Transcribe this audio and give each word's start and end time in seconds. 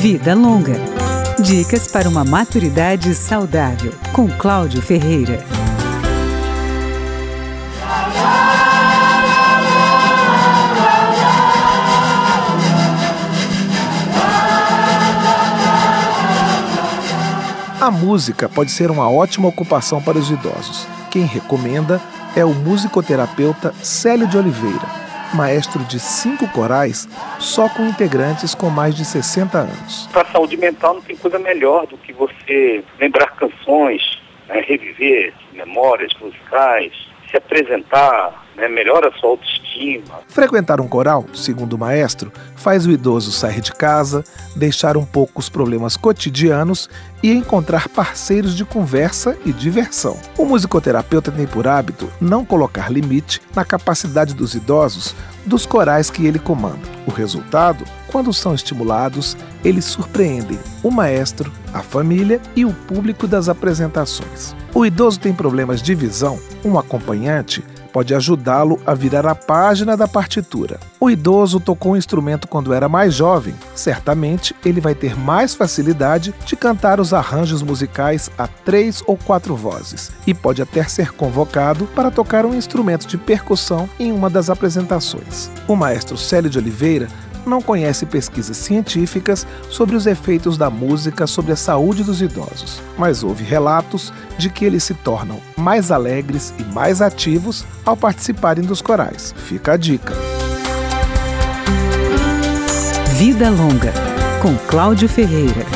Vida 0.00 0.34
Longa. 0.34 0.76
Dicas 1.38 1.86
para 1.86 2.08
uma 2.08 2.24
maturidade 2.24 3.14
saudável, 3.14 3.92
com 4.14 4.26
Cláudio 4.28 4.80
Ferreira. 4.80 5.44
A 17.78 17.90
música 17.90 18.48
pode 18.48 18.70
ser 18.70 18.90
uma 18.90 19.10
ótima 19.10 19.48
ocupação 19.48 20.00
para 20.00 20.16
os 20.16 20.30
idosos. 20.30 20.86
Quem 21.10 21.26
recomenda 21.26 22.00
é 22.34 22.42
o 22.42 22.54
musicoterapeuta 22.54 23.74
Célio 23.82 24.26
de 24.26 24.38
Oliveira 24.38 25.09
maestro 25.34 25.84
de 25.84 25.98
cinco 25.98 26.48
corais, 26.48 27.08
só 27.38 27.68
com 27.68 27.86
integrantes 27.86 28.54
com 28.54 28.70
mais 28.70 28.94
de 28.94 29.04
60 29.04 29.58
anos. 29.58 30.08
Para 30.12 30.22
a 30.22 30.32
saúde 30.32 30.56
mental 30.56 30.94
não 30.94 31.02
tem 31.02 31.16
coisa 31.16 31.38
melhor 31.38 31.86
do 31.86 31.96
que 31.98 32.12
você 32.12 32.84
lembrar 32.98 33.34
canções, 33.36 34.20
né, 34.48 34.64
reviver 34.66 35.32
memórias 35.52 36.12
musicais, 36.20 36.92
se 37.30 37.36
apresentar, 37.36 38.44
né, 38.60 38.68
melhora 38.68 39.08
a 39.08 39.12
sua 39.12 39.30
autoestima. 39.30 40.20
Frequentar 40.28 40.80
um 40.80 40.86
coral, 40.86 41.24
segundo 41.34 41.72
o 41.72 41.78
maestro, 41.78 42.30
faz 42.54 42.86
o 42.86 42.90
idoso 42.90 43.32
sair 43.32 43.60
de 43.60 43.72
casa, 43.72 44.22
deixar 44.54 44.96
um 44.96 45.04
pouco 45.04 45.40
os 45.40 45.48
problemas 45.48 45.96
cotidianos 45.96 46.88
e 47.22 47.32
encontrar 47.32 47.88
parceiros 47.88 48.54
de 48.54 48.64
conversa 48.64 49.36
e 49.44 49.52
diversão. 49.52 50.18
O 50.36 50.44
musicoterapeuta 50.44 51.32
tem 51.32 51.46
por 51.46 51.66
hábito 51.66 52.10
não 52.20 52.44
colocar 52.44 52.90
limite 52.90 53.40
na 53.54 53.64
capacidade 53.64 54.34
dos 54.34 54.54
idosos 54.54 55.14
dos 55.46 55.64
corais 55.64 56.10
que 56.10 56.26
ele 56.26 56.38
comanda. 56.38 56.88
O 57.06 57.10
resultado, 57.10 57.84
quando 58.08 58.32
são 58.32 58.54
estimulados, 58.54 59.36
eles 59.64 59.86
surpreendem 59.86 60.58
o 60.82 60.90
maestro, 60.90 61.50
a 61.72 61.80
família 61.80 62.40
e 62.54 62.64
o 62.64 62.72
público 62.72 63.26
das 63.26 63.48
apresentações. 63.48 64.54
O 64.74 64.84
idoso 64.84 65.18
tem 65.18 65.32
problemas 65.32 65.80
de 65.82 65.94
visão, 65.94 66.38
um 66.64 66.78
acompanhante 66.78 67.64
pode 67.92 68.14
ajudá-lo 68.14 68.80
a 68.86 68.94
virar 68.94 69.26
a 69.26 69.34
página 69.34 69.96
da 69.96 70.08
partitura. 70.08 70.80
O 70.98 71.10
idoso 71.10 71.60
tocou 71.60 71.92
um 71.92 71.96
instrumento 71.96 72.48
quando 72.48 72.72
era 72.72 72.88
mais 72.88 73.14
jovem, 73.14 73.54
certamente 73.74 74.54
ele 74.64 74.80
vai 74.80 74.94
ter 74.94 75.16
mais 75.16 75.54
facilidade 75.54 76.34
de 76.44 76.56
cantar 76.56 77.00
os 77.00 77.12
arranjos 77.12 77.62
musicais 77.62 78.30
a 78.38 78.46
três 78.46 79.02
ou 79.06 79.16
quatro 79.16 79.54
vozes 79.56 80.10
e 80.26 80.34
pode 80.34 80.62
até 80.62 80.82
ser 80.84 81.12
convocado 81.12 81.86
para 81.94 82.10
tocar 82.10 82.44
um 82.46 82.54
instrumento 82.54 83.06
de 83.06 83.16
percussão 83.16 83.88
em 83.98 84.12
uma 84.12 84.30
das 84.30 84.50
apresentações. 84.50 85.50
O 85.66 85.76
maestro 85.76 86.16
Célio 86.16 86.50
de 86.50 86.58
Oliveira 86.58 87.08
não 87.48 87.62
conhece 87.62 88.06
pesquisas 88.06 88.56
científicas 88.56 89.46
sobre 89.68 89.96
os 89.96 90.06
efeitos 90.06 90.58
da 90.58 90.68
música 90.70 91.26
sobre 91.26 91.52
a 91.52 91.56
saúde 91.56 92.02
dos 92.02 92.20
idosos, 92.20 92.80
mas 92.98 93.22
houve 93.22 93.44
relatos 93.44 94.12
de 94.38 94.50
que 94.50 94.64
eles 94.64 94.84
se 94.84 94.94
tornam 94.94 95.40
mais 95.56 95.90
alegres 95.90 96.52
e 96.58 96.62
mais 96.64 97.00
ativos 97.00 97.64
ao 97.84 97.96
participarem 97.96 98.64
dos 98.64 98.82
corais. 98.82 99.34
Fica 99.36 99.72
a 99.72 99.76
dica. 99.76 100.14
Vida 103.14 103.50
Longa, 103.50 103.92
com 104.40 104.56
Cláudio 104.66 105.08
Ferreira. 105.08 105.66